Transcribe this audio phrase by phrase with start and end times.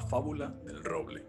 [0.00, 1.26] fábula del roble.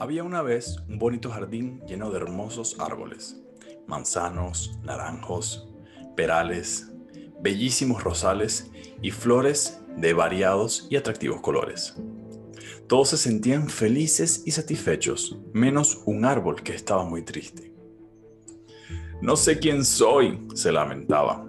[0.00, 3.40] Había una vez un bonito jardín lleno de hermosos árboles,
[3.86, 5.68] manzanos, naranjos,
[6.16, 6.90] perales,
[7.40, 8.70] bellísimos rosales
[9.00, 11.96] y flores de variados y atractivos colores.
[12.88, 17.72] Todos se sentían felices y satisfechos, menos un árbol que estaba muy triste.
[19.22, 21.46] No sé quién soy, se lamentaba.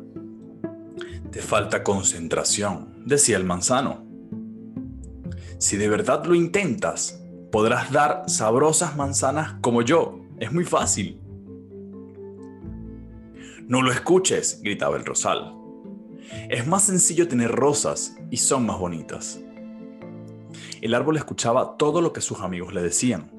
[1.32, 4.05] Te falta concentración, decía el manzano.
[5.58, 10.20] Si de verdad lo intentas, podrás dar sabrosas manzanas como yo.
[10.40, 11.22] Es muy fácil.
[13.68, 15.56] No lo escuches, gritaba el rosal.
[16.50, 19.42] Es más sencillo tener rosas y son más bonitas.
[20.82, 23.32] El árbol escuchaba todo lo que sus amigos le decían.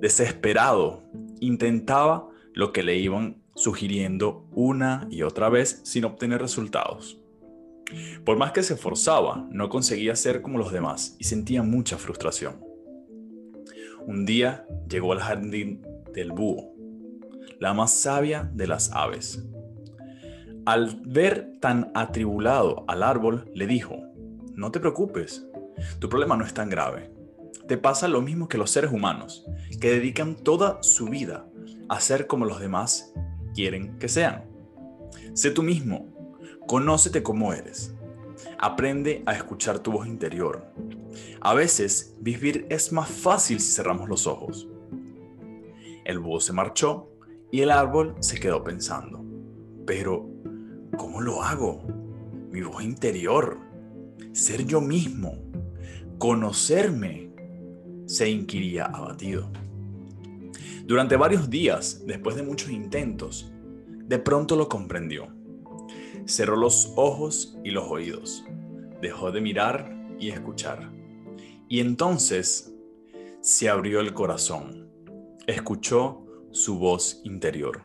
[0.00, 1.02] Desesperado,
[1.40, 7.21] intentaba lo que le iban sugiriendo una y otra vez sin obtener resultados.
[8.24, 12.60] Por más que se esforzaba, no conseguía ser como los demás y sentía mucha frustración.
[14.06, 16.74] Un día llegó al jardín del búho,
[17.58, 19.44] la más sabia de las aves.
[20.64, 23.96] Al ver tan atribulado al árbol, le dijo,
[24.54, 25.46] no te preocupes,
[25.98, 27.10] tu problema no es tan grave.
[27.66, 29.46] Te pasa lo mismo que los seres humanos,
[29.80, 31.46] que dedican toda su vida
[31.88, 33.12] a ser como los demás
[33.54, 34.44] quieren que sean.
[35.34, 36.21] Sé tú mismo,
[36.66, 37.94] Conócete como eres.
[38.58, 40.64] Aprende a escuchar tu voz interior.
[41.40, 44.68] A veces vivir es más fácil si cerramos los ojos.
[46.04, 47.10] El búho se marchó
[47.50, 49.24] y el árbol se quedó pensando.
[49.86, 50.28] Pero,
[50.96, 51.82] ¿cómo lo hago?
[52.50, 53.58] Mi voz interior.
[54.32, 55.38] Ser yo mismo.
[56.18, 57.30] Conocerme.
[58.06, 59.50] Se inquiría abatido.
[60.86, 63.52] Durante varios días, después de muchos intentos,
[63.88, 65.41] de pronto lo comprendió
[66.24, 68.44] Cerró los ojos y los oídos.
[69.00, 70.92] Dejó de mirar y escuchar.
[71.68, 72.72] Y entonces
[73.40, 74.88] se abrió el corazón.
[75.46, 77.84] Escuchó su voz interior.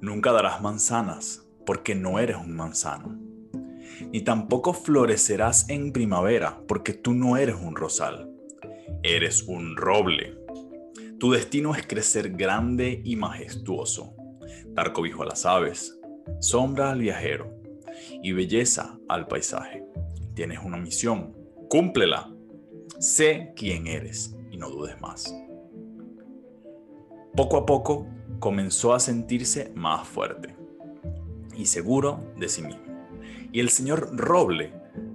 [0.00, 3.18] Nunca darás manzanas porque no eres un manzano.
[4.12, 8.32] Ni tampoco florecerás en primavera porque tú no eres un rosal.
[9.02, 10.38] Eres un roble.
[11.18, 14.14] Tu destino es crecer grande y majestuoso
[14.78, 15.98] dar cobijo a las aves,
[16.38, 17.52] sombra al viajero
[18.22, 19.84] y belleza al paisaje.
[20.34, 21.36] Tienes una misión,
[21.68, 22.32] cúmplela.
[23.00, 25.34] Sé quién eres y no dudes más.
[27.34, 28.06] Poco a poco
[28.38, 30.54] comenzó a sentirse más fuerte
[31.56, 32.82] y seguro de sí mismo.
[33.50, 34.72] Y el señor Roble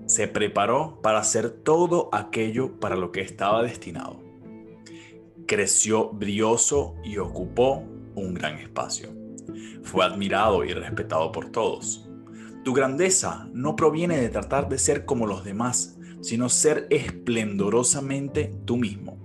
[0.07, 4.19] se preparó para hacer todo aquello para lo que estaba destinado.
[5.47, 7.81] Creció brioso y ocupó
[8.15, 9.22] un gran espacio
[9.83, 12.09] fue admirado y respetado por todos.
[12.63, 18.77] Tu grandeza no proviene de tratar de ser como los demás, sino ser esplendorosamente tú
[18.77, 19.17] mismo,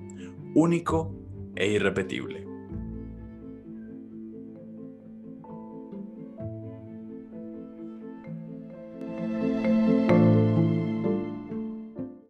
[0.54, 1.14] único
[1.54, 2.47] e irrepetible.